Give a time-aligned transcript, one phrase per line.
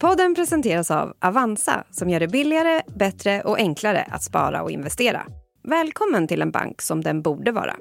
[0.00, 5.26] Podden presenteras av Avanza som gör det billigare, bättre och enklare att spara och investera.
[5.68, 7.76] Välkommen till en bank som den borde vara.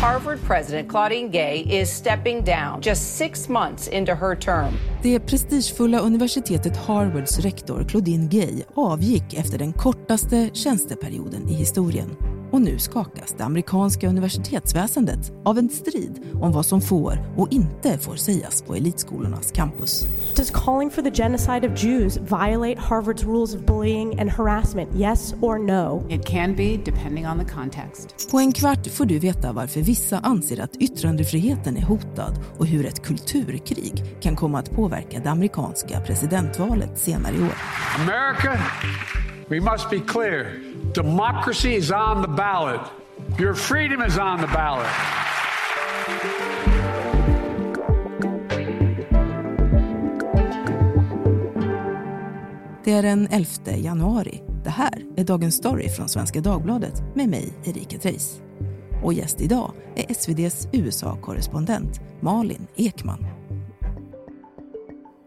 [0.00, 4.72] Harvard president Claudine Gay is stepping down just six months into her term.
[5.02, 12.31] Det prestigefulla universitetet Harvards rektor Claudine Gay avgick efter den kortaste tjänsteperioden i historien.
[12.52, 17.98] Och nu skakas det amerikanska universitetsväsendet av en strid om vad som får och inte
[17.98, 20.06] får sägas på elitskolornas campus.
[20.36, 24.90] Does calling for the genocide of Jews violate Harvard's rules of bullying and harassment?
[24.96, 26.06] Yes or no?
[26.10, 28.28] It can be, depending on the context.
[28.30, 32.86] På en kvart får du veta varför vissa anser att yttrandefriheten är hotad och hur
[32.86, 37.54] ett kulturkrig kan komma att påverka det amerikanska presidentvalet senare i år.
[38.00, 38.60] America,
[39.52, 40.60] we must be clear.
[40.94, 42.80] Democracy is on the ballot.
[43.38, 44.86] Your freedom is on the ballot.
[52.84, 54.42] Det är den 11 januari.
[54.64, 58.40] Det här är Dagens Story från Svenska Dagbladet med mig, Erika Treijs.
[59.02, 63.26] Och gäst idag är SVDs USA-korrespondent Malin Ekman.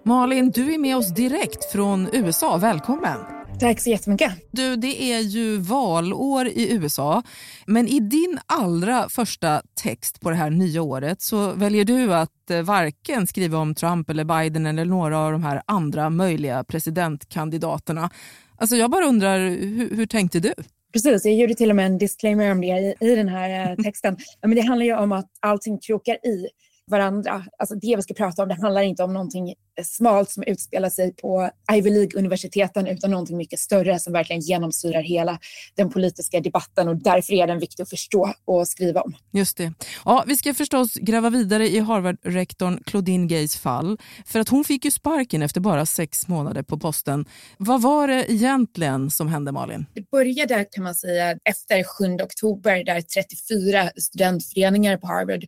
[0.04, 2.58] Malin, du är med oss direkt från USA.
[2.58, 3.35] Välkommen!
[3.60, 4.32] Tack så jättemycket.
[4.52, 7.24] Du, det är ju valår i USA,
[7.66, 12.50] men i din allra första text på det här nya året så väljer du att
[12.50, 18.10] eh, varken skriva om Trump eller Biden eller några av de här andra möjliga presidentkandidaterna.
[18.58, 20.54] Alltså jag bara undrar, hur, hur tänkte du?
[20.94, 23.76] Precis, jag gjorde till och med en disclaimer om det i, i den här eh,
[23.84, 24.18] texten.
[24.42, 26.48] Men det handlar ju om att allting krokar i
[26.92, 27.46] varandra.
[27.60, 31.14] Alltså det vi ska prata om, det handlar inte om någonting smalt som utspelar sig
[31.16, 35.40] på Ivy League-universiteten utan någonting mycket större som verkligen genomsyrar hela
[35.76, 39.16] den politiska debatten och därför är den viktig att förstå och skriva om.
[39.32, 39.74] Just det.
[40.06, 44.86] Ja, vi ska förstås gräva vidare i Harvard-rektorn Claudine Gays fall för att hon fick
[44.86, 47.26] ju sparken efter bara sex månader på posten.
[47.58, 49.86] Vad var det egentligen som hände Malin?
[49.94, 55.46] Det började kan man säga efter 7 oktober där 34 studentföreningar på Harvard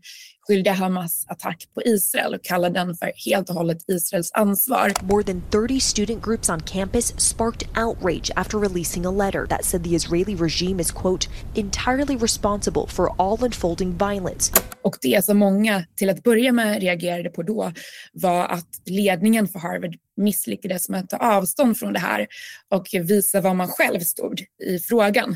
[0.48, 3.78] skyllde Hamas attack på Israel och kallade den för helt och hållet
[4.18, 4.92] Israels ansvar.
[5.04, 9.84] More than 30 student groups on campus sparked outrage after releasing a letter that said
[9.84, 14.52] the Israeli regime is quote entirely responsible for all unfolding violence.
[14.82, 17.72] Och det som många till att börja med reagerade på då
[18.14, 22.28] var att ledningen för Harvard misslyckades med att ta avstånd från det här
[22.72, 25.36] och visa var man själv stod i frågan.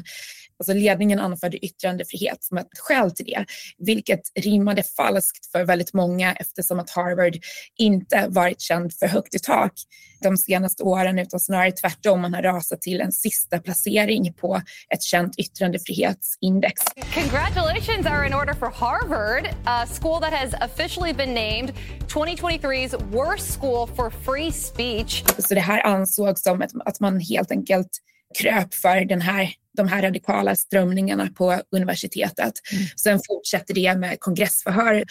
[0.61, 3.45] Alltså ledningen anförde yttrandefrihet som ett skäl till det,
[3.77, 7.37] vilket rimmade falskt för väldigt många eftersom att Harvard
[7.77, 9.73] inte varit känd för högt i tak
[10.21, 12.21] de senaste åren utan snarare tvärtom.
[12.21, 14.61] Man har rasat till en sista placering på
[14.93, 16.81] ett känt yttrandefrihetsindex.
[17.13, 21.73] Congratulations are in order for Harvard, a school that has officially been named
[22.07, 25.23] 2023's worst school for free speech.
[25.37, 28.01] Så det här ansågs som att man helt enkelt
[28.39, 32.53] kröp för den här de här radikala strömningarna på universitetet.
[32.71, 32.85] Mm.
[32.95, 35.03] Sen fortsätter det med kongressförhör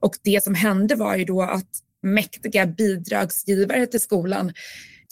[0.00, 1.70] och det som hände var ju då att
[2.02, 4.52] mäktiga bidragsgivare till skolan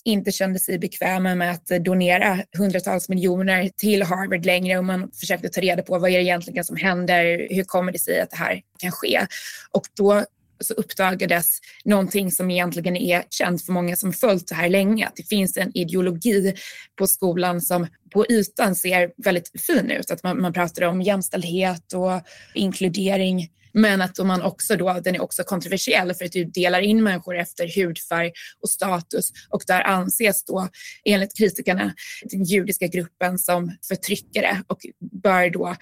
[0.04, 5.48] inte kände sig bekväma med att donera hundratals miljoner till Harvard längre och man försökte
[5.48, 8.36] ta reda på vad är det egentligen som händer, hur kommer det sig att det
[8.36, 9.26] här kan ske?
[9.70, 10.24] Och då
[10.60, 15.16] så uppdagades någonting som egentligen är känt för många som följt det här länge, att
[15.16, 16.54] det finns en ideologi
[16.98, 21.92] på skolan som på ytan ser väldigt fin ut, att man, man pratar om jämställdhet
[21.92, 22.22] och
[22.54, 27.02] inkludering men att man också då, den är också kontroversiell för att du delar in
[27.02, 30.68] människor efter hudfärg och status och där anses då
[31.04, 34.78] enligt kritikerna den judiska gruppen som förtryckare och
[35.22, 35.76] bör då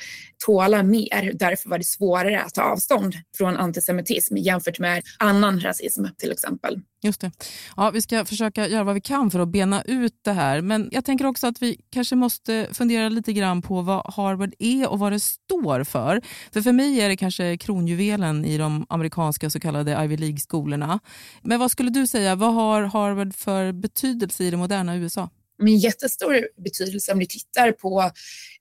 [0.47, 1.33] tåla mer.
[1.35, 6.81] Därför var det svårare att ta avstånd från antisemitism jämfört med annan rasism till exempel.
[7.05, 7.31] Just det.
[7.77, 10.61] Ja, vi ska försöka göra vad vi kan för att bena ut det här.
[10.61, 14.91] Men jag tänker också att vi kanske måste fundera lite grann på vad Harvard är
[14.91, 16.23] och vad det står för.
[16.53, 21.01] För för mig är det kanske kronjuvelen i de amerikanska så kallade Ivy League-skolorna.
[21.43, 25.31] Men vad skulle du säga, vad har Harvard för betydelse i det moderna USA?
[25.63, 28.11] Med jättestor betydelse om ni tittar på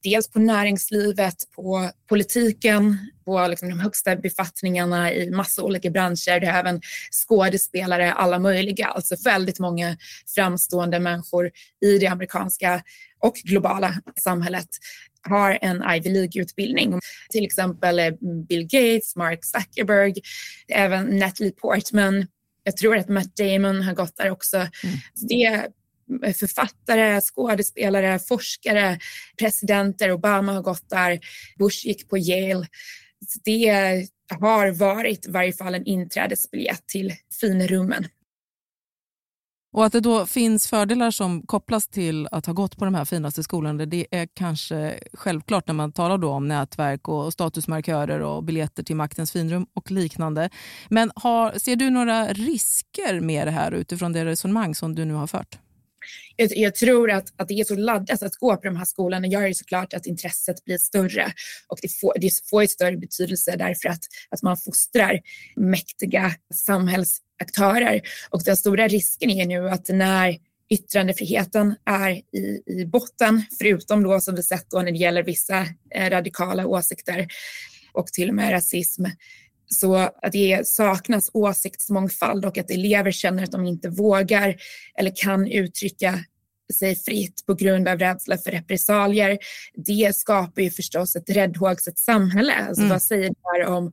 [0.03, 6.39] dels på näringslivet, på politiken, på liksom de högsta befattningarna i massa olika branscher.
[6.39, 6.81] Det är även
[7.11, 9.97] skådespelare, alla möjliga, alltså väldigt många
[10.35, 11.51] framstående människor
[11.85, 12.83] i det amerikanska
[13.19, 14.69] och globala samhället
[15.29, 16.99] har en Ivy League-utbildning.
[17.29, 18.17] Till exempel
[18.49, 20.13] Bill Gates, Mark Zuckerberg,
[20.67, 22.27] även Natalie Portman.
[22.63, 24.57] Jag tror att Matt Damon har gått där också.
[24.57, 24.69] Mm.
[25.15, 25.67] Det
[26.19, 28.99] författare, skådespelare, forskare,
[29.39, 30.11] presidenter.
[30.11, 31.19] Obama har gått där,
[31.57, 32.67] Bush gick på Yale.
[33.45, 34.07] Det
[34.39, 38.07] har varit i varje fall en inträdesbiljett till finrummen.
[39.73, 43.05] Och att det då finns fördelar som kopplas till att ha gått på de här
[43.05, 48.43] finaste skolorna, det är kanske självklart när man talar då om nätverk och statusmarkörer och
[48.43, 50.49] biljetter till maktens finrum och liknande.
[50.89, 55.13] Men har, ser du några risker med det här utifrån det resonemang som du nu
[55.13, 55.60] har fört?
[56.41, 59.27] Jag, jag, tror att, att det är så laddat att gå på de här skolorna
[59.27, 61.33] gör ju såklart att intresset blir större
[61.67, 65.19] och det får, det får ju större betydelse därför att, att man fostrar
[65.55, 68.01] mäktiga samhällsaktörer.
[68.29, 70.37] Och den stora risken är nu att när
[70.69, 75.65] yttrandefriheten är i, i botten, förutom då som vi sett då när det gäller vissa
[75.95, 77.27] eh, radikala åsikter
[77.93, 79.05] och till och med rasism,
[79.73, 84.55] så att det saknas åsiktsmångfald och att elever känner att de inte vågar
[84.95, 86.19] eller kan uttrycka
[86.71, 89.37] sig fritt på grund av rädsla för repressalier.
[89.73, 92.53] Det skapar ju förstås ett räddhågset samhälle.
[92.53, 92.89] Alltså, mm.
[92.89, 93.91] Vad säger det här om,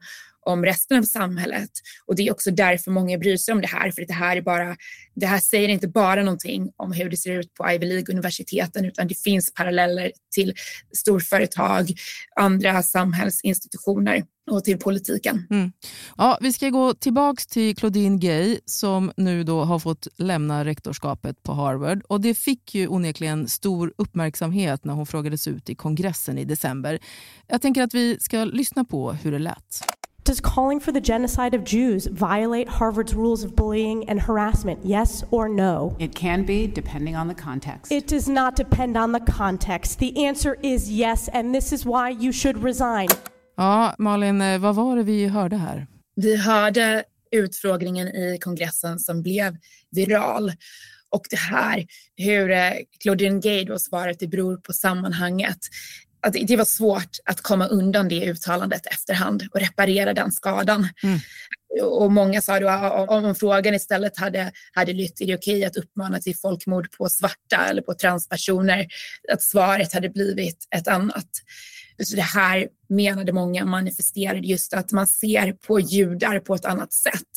[0.52, 1.70] om resten av samhället?
[2.06, 4.42] Och det är också därför många bryr sig om det här, för det här, är
[4.42, 4.76] bara,
[5.14, 9.08] det här säger inte bara någonting om hur det ser ut på Ivy League-universiteten, utan
[9.08, 10.54] det finns paralleller till
[10.92, 11.94] storföretag,
[12.36, 15.46] andra samhällsinstitutioner och till politiken.
[15.50, 15.72] Mm.
[16.16, 21.42] Ja, vi ska gå tillbaka till Claudine Gay som nu då har fått lämna rektorskapet
[21.42, 22.02] på Harvard.
[22.08, 26.98] Och Det fick ju onekligen stor uppmärksamhet när hon frågades ut i kongressen i december.
[27.46, 29.97] Jag tänker att vi ska lyssna på hur det lät.
[30.28, 34.78] Does calling for the genocide of Jews violate Harvard's rules of bullying and harassment?
[34.84, 35.96] Yes or no?
[35.98, 37.90] It can be, depending on the context.
[37.90, 39.98] It does not depend on the context.
[39.98, 43.08] The answer is yes, and this is why you should resign.
[43.56, 45.86] Ja, Malin, eh, vad var det vi hörde här?
[46.16, 49.56] Vi hörde utfrågningen i kongressen som blev
[49.90, 50.52] viral.
[51.10, 51.86] Och det här,
[52.16, 52.72] hur eh,
[53.02, 55.58] Claudine Gay då svarar att det beror på sammanhanget.
[56.20, 60.88] Att det var svårt att komma undan det uttalandet efterhand och reparera den skadan.
[61.02, 61.18] Mm.
[61.82, 62.68] Och många sa då
[63.08, 67.66] om frågan istället hade, hade lytt, är det okej att uppmana till folkmord på svarta
[67.70, 68.86] eller på transpersoner?
[69.32, 71.28] Att svaret hade blivit ett annat.
[72.02, 76.92] Så det här menade många manifesterade just att man ser på judar på ett annat
[76.92, 77.28] sätt.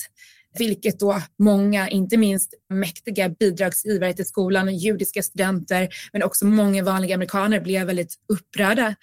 [0.57, 7.15] Vilket då många, inte minst mäktiga bidragsgivare till skolan, judiska studenter, men också många vanliga
[7.15, 8.95] amerikaner blev väldigt upprörda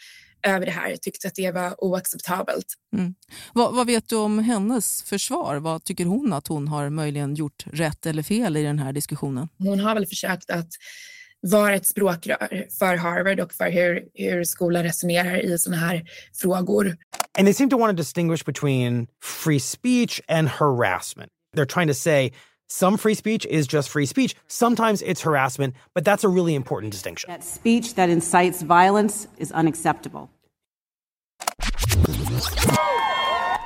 [0.46, 0.96] över det här.
[0.96, 2.66] Tyckte att det var oacceptabelt.
[2.96, 3.14] Mm.
[3.52, 5.56] Vad, vad, vet du om hennes försvar?
[5.56, 9.48] Vad tycker hon att hon har möjligen gjort rätt eller fel i den här diskussionen?
[9.58, 10.68] Hon har väl försökt att
[11.40, 16.04] vara ett språkrör för Harvard och för hur, hur skolan resonerar i sådana här
[16.34, 16.96] frågor.
[17.38, 19.06] And they seem to want to distinguish between
[19.44, 21.30] free speech and harassment.
[21.58, 22.30] They're trying to say
[22.68, 24.36] some free speech is just free speech.
[24.46, 27.28] Sometimes it's harassment, but that's a really important distinction.
[27.28, 30.30] That speech that incites violence is unacceptable.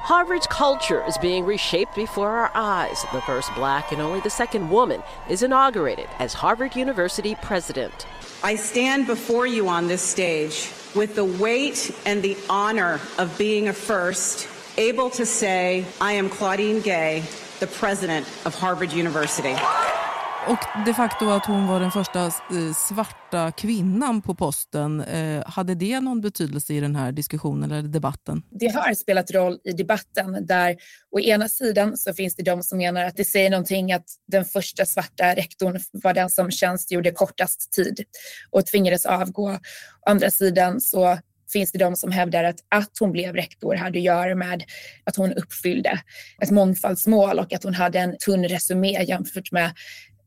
[0.05, 3.05] Harvard's culture is being reshaped before our eyes.
[3.13, 8.07] The first black and only the second woman is inaugurated as Harvard University president.
[8.43, 13.69] I stand before you on this stage with the weight and the honor of being
[13.69, 14.49] a first,
[14.79, 17.25] able to say, I am Claudine Gay,
[17.63, 19.55] the president of Harvard University.
[20.49, 22.33] Och de facto att hon var den första eh,
[22.89, 28.43] svarta kvinnan på posten, eh, hade det någon betydelse i den här diskussionen eller debatten?
[28.51, 30.77] Det har spelat roll i debatten där
[31.11, 34.45] å ena sidan så finns det de som menar att det säger någonting att den
[34.45, 38.05] första svarta rektorn var den som tjänstgjorde kortast tid
[38.51, 39.51] och tvingades avgå.
[39.51, 39.59] Å
[40.07, 41.19] andra sidan så
[41.53, 44.65] finns det de som hävdar att att hon blev rektor hade att göra med
[45.05, 46.01] att hon uppfyllde
[46.43, 49.73] ett mångfaldsmål och att hon hade en tunn resumé jämfört med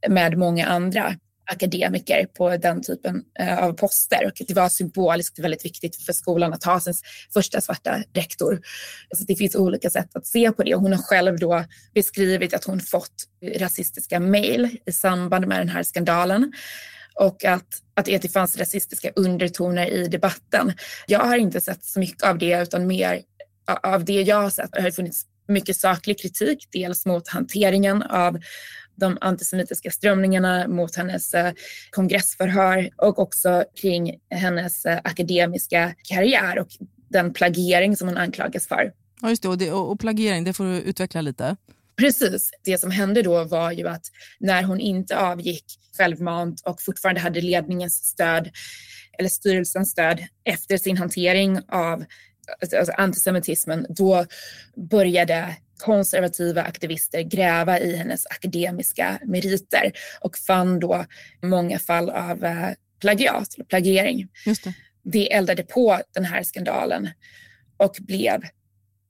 [0.07, 1.15] med många andra
[1.51, 4.25] akademiker på den typen eh, av poster.
[4.25, 6.93] Och det var symboliskt väldigt viktigt för skolan att ha sin
[7.33, 8.61] första svarta rektor.
[9.17, 10.75] Så det finns olika sätt att se på det.
[10.75, 11.63] Och hon har själv då
[11.93, 13.23] beskrivit att hon fått
[13.55, 16.53] rasistiska mejl i samband med den här skandalen
[17.19, 20.73] och att, att det fanns rasistiska undertoner i debatten.
[21.07, 23.21] Jag har inte sett så mycket av det utan mer
[23.83, 28.39] av det jag har sett det har funnits mycket saklig kritik, dels mot hanteringen av
[28.95, 31.53] de antisemitiska strömningarna mot hennes eh,
[31.91, 36.67] kongressförhör och också kring hennes eh, akademiska karriär och
[37.09, 38.91] den plagiering som hon anklagas för.
[39.21, 39.47] Ja, just det.
[39.47, 41.55] Och, det, och plagiering, det får du utveckla lite.
[41.97, 42.49] Precis.
[42.63, 44.05] Det som hände då var ju att
[44.39, 45.65] när hon inte avgick
[45.97, 48.51] självmant och fortfarande hade ledningens stöd
[49.19, 52.05] eller styrelsens stöd efter sin hantering av
[52.61, 54.25] alltså antisemitismen, då
[54.89, 61.05] började konservativa aktivister gräva i hennes akademiska meriter och fann då
[61.43, 62.69] många fall av eh,
[63.01, 64.27] plagiat, plagiering.
[64.45, 64.73] Just det.
[65.03, 67.09] det eldade på den här skandalen
[67.77, 68.41] och blev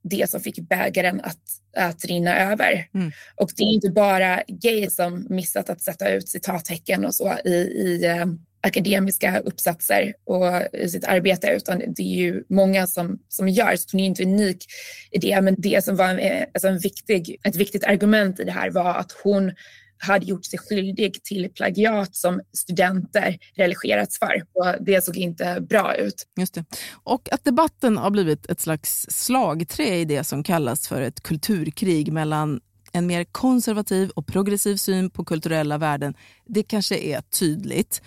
[0.02, 1.42] det som fick bägaren att,
[1.76, 2.88] att rinna över.
[2.94, 3.12] Mm.
[3.34, 7.54] Och det är inte bara Gay som missat att sätta ut citattecken och så i,
[7.54, 8.26] i eh,
[8.66, 13.88] akademiska uppsatser och i sitt arbete, utan det är ju många som, som gör, så
[13.92, 14.64] hon är inte unik
[15.10, 15.40] i det.
[15.40, 18.94] Men det som var eh, alltså en viktig, ett viktigt argument i det här var
[18.94, 19.52] att hon
[19.98, 24.42] hade gjort sig skyldig till plagiat som studenter religerats för.
[24.52, 26.26] Och det såg inte bra ut.
[26.38, 26.64] Just det.
[26.92, 32.12] Och att debatten har blivit ett slags slagträ i det som kallas för ett kulturkrig
[32.12, 32.60] mellan
[32.92, 36.14] en mer konservativ och progressiv syn på kulturella värden,
[36.46, 38.02] det kanske är tydligt.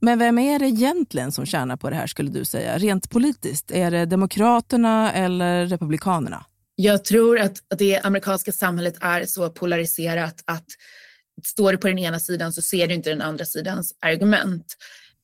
[0.00, 2.78] Men vem är det egentligen som tjänar på det här skulle du säga?
[2.78, 6.44] Rent politiskt, är det Demokraterna eller Republikanerna?
[6.74, 10.66] Jag tror att det amerikanska samhället är så polariserat att
[11.44, 14.76] står du på den ena sidan så ser du inte den andra sidans argument.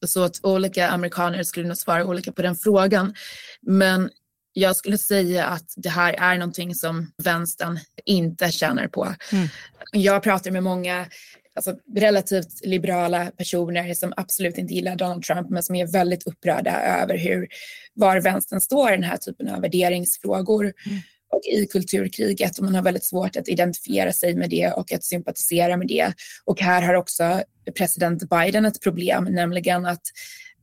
[0.06, 3.14] Så att olika amerikaner skulle nog svara olika på den frågan.
[3.62, 4.11] Men
[4.52, 9.14] jag skulle säga att det här är någonting som vänstern inte tjänar på.
[9.33, 9.49] Mm.
[9.92, 11.06] Jag pratar med många
[11.54, 16.80] alltså, relativt liberala personer som absolut inte gillar Donald Trump men som är väldigt upprörda
[16.80, 17.49] över hur,
[17.94, 20.73] var vänstern står i den här typen av värderingsfrågor.
[20.87, 21.00] Mm
[21.34, 25.04] och i kulturkriget och man har väldigt svårt att identifiera sig med det och att
[25.04, 26.12] sympatisera med det.
[26.44, 27.42] Och här har också
[27.78, 30.02] president Biden ett problem, nämligen att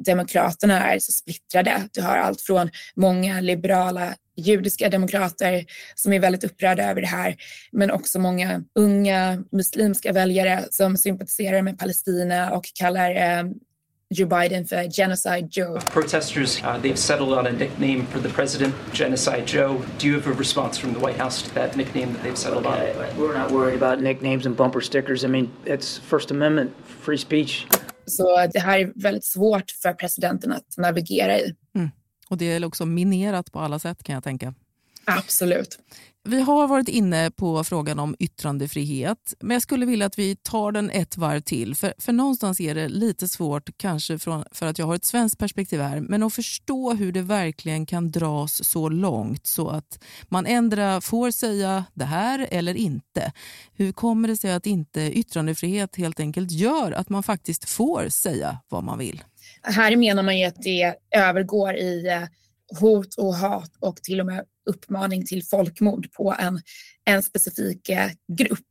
[0.05, 1.89] Demokraterna är så splittrade.
[1.91, 7.35] Du har allt från många liberala judiska demokrater som är väldigt upprörda över det här,
[7.71, 13.43] men också många unga muslimska väljare som sympatiserar med Palestina och kallar eh,
[14.11, 15.77] Joe Biden for Genocide Joe.
[15.91, 19.81] Protesters, uh, they've settled on a nickname for the president, Genocide Joe.
[19.97, 22.65] Do you have a response from the White House to that nickname that they've settled
[22.65, 22.79] on?
[23.17, 25.23] We're not worried about nicknames and bumper stickers.
[25.23, 27.67] I mean, it's First Amendment, free speech.
[28.05, 31.55] Så det här är väldigt svårt för presidenten att navigera i.
[31.75, 31.89] Mm.
[32.29, 34.53] Och det är också minerat på alla sätt kan jag tänka.
[35.05, 35.79] Absolut.
[36.23, 40.71] Vi har varit inne på frågan om yttrandefrihet, men jag skulle vilja att vi tar
[40.71, 41.75] den ett varv till.
[41.75, 45.37] För, för någonstans är det lite svårt, kanske från, för att jag har ett svenskt
[45.37, 50.45] perspektiv här, men att förstå hur det verkligen kan dras så långt så att man
[50.45, 53.31] ändra får säga det här eller inte.
[53.73, 58.57] Hur kommer det sig att inte yttrandefrihet helt enkelt gör att man faktiskt får säga
[58.69, 59.23] vad man vill?
[59.61, 62.23] Här menar man ju att det övergår i eh,
[62.79, 66.61] hot och hat och till och med uppmaning till folkmord på en,
[67.05, 68.67] en specifik eh, grupp.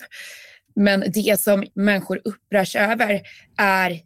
[0.74, 3.20] Men det som människor upprörs över
[3.56, 4.00] är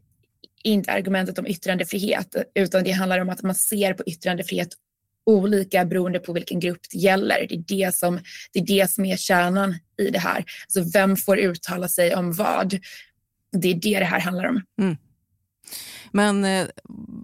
[0.63, 4.69] inte argumentet om yttrandefrihet, utan det handlar om att man ser på yttrandefrihet
[5.27, 7.47] olika beroende på vilken grupp det gäller.
[7.49, 8.21] Det är det som,
[8.53, 10.45] det är, det som är kärnan i det här.
[10.65, 12.79] Alltså vem får uttala sig om vad?
[13.53, 14.63] Det är det det här handlar om.
[14.81, 14.97] Mm.
[16.13, 16.67] Men eh,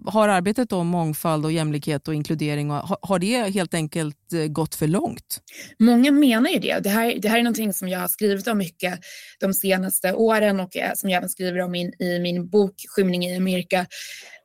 [0.05, 4.45] har arbetet om mångfald och jämlikhet och inkludering, och, har, har det helt enkelt eh,
[4.45, 5.41] gått för långt?
[5.79, 6.79] Många menar ju det.
[6.79, 8.99] Det här, det här är någonting som jag har skrivit om mycket
[9.39, 13.25] de senaste åren och eh, som jag även skriver om in, i min bok Skymning
[13.25, 13.85] i Amerika.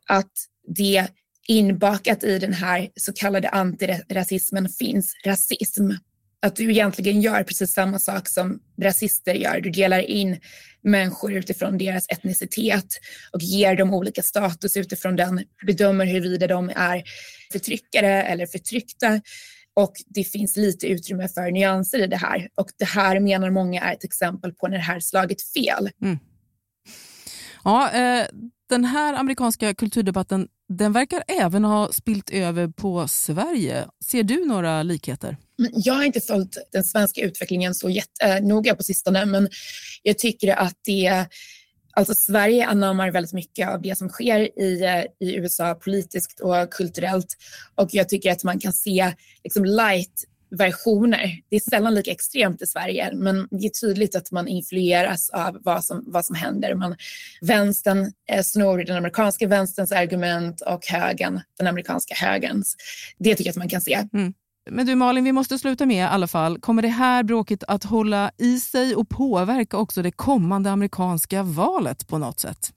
[0.08, 0.32] Att
[0.76, 1.06] det
[1.48, 5.90] inbakat i den här så kallade antirasismen finns rasism
[6.42, 9.60] att du egentligen gör precis samma sak som rasister gör.
[9.60, 10.40] Du delar in
[10.82, 12.98] människor utifrån deras etnicitet
[13.32, 17.02] och ger dem olika status utifrån den, bedömer huruvida de är
[17.52, 19.20] förtryckare eller förtryckta.
[19.74, 22.48] Och det finns lite utrymme för nyanser i det här.
[22.54, 25.90] Och det här menar många är ett exempel på när det här slagit fel.
[26.02, 26.18] Mm.
[27.64, 28.26] Ja, eh,
[28.68, 33.86] den här amerikanska kulturdebatten den verkar även ha spilt över på Sverige.
[34.04, 35.36] Ser du några likheter?
[35.72, 39.48] Jag har inte följt den svenska utvecklingen så jättenoga eh, på sistone, men
[40.02, 41.26] jag tycker att det
[41.98, 46.70] Alltså Sverige anammar väldigt mycket av det som sker i, eh, i USA politiskt och
[46.70, 47.36] kulturellt
[47.74, 49.12] och jag tycker att man kan se
[49.44, 51.40] liksom light versioner.
[51.48, 55.58] Det är sällan lika extremt i Sverige, men det är tydligt att man influeras av
[55.64, 56.74] vad som, vad som händer.
[56.74, 56.96] Man,
[57.40, 62.76] vänstern eh, snor den amerikanska vänsterns argument och högern den amerikanska högerns.
[63.18, 64.08] Det tycker jag att man kan se.
[64.12, 64.34] Mm.
[64.70, 66.58] Men du Malin, vi måste sluta med i alla fall.
[66.60, 72.08] Kommer det här bråket att hålla i sig och påverka också det kommande amerikanska valet
[72.08, 72.72] på något sätt?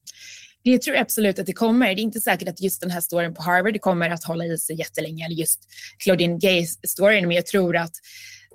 [0.71, 1.95] Det tror jag absolut att det kommer.
[1.95, 4.57] Det är inte säkert att just den här storyn på Harvard kommer att hålla i
[4.57, 5.59] sig jättelänge, eller just
[6.03, 7.91] Claudine Gay-storyn, men jag tror att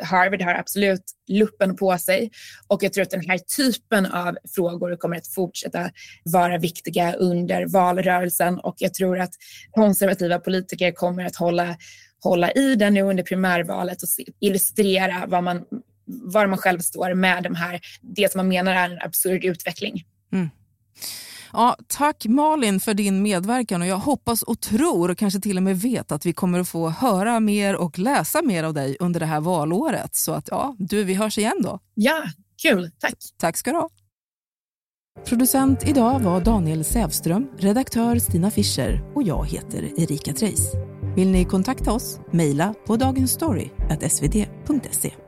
[0.00, 2.30] Harvard har absolut luppen på sig
[2.66, 5.90] och jag tror att den här typen av frågor kommer att fortsätta
[6.25, 9.33] vara viktiga under valrörelsen och jag tror att
[9.71, 11.76] konservativa politiker kommer att hålla,
[12.23, 14.09] hålla i den nu under primärvalet och
[14.40, 15.64] illustrera vad man,
[16.06, 20.04] var man själv står med de här, det som man menar är en absurd utveckling.
[20.33, 20.50] Mm.
[21.56, 25.62] Ja, tack Malin för din medverkan och jag hoppas och tror och kanske till och
[25.62, 29.20] med vet att vi kommer att få höra mer och läsa mer av dig under
[29.20, 30.14] det här valåret.
[30.14, 31.78] Så att ja, du, vi hörs igen då.
[31.94, 32.23] Ja,
[32.62, 32.90] kul.
[32.99, 33.14] Tack.
[33.37, 33.88] Tack ska du ha.
[35.25, 40.73] Producent idag var Daniel Sävström, redaktör Stina Fischer och jag heter Erika Treijs.
[41.16, 42.20] Vill ni kontakta oss?
[42.32, 45.24] Mejla på dagensstory.svd.se.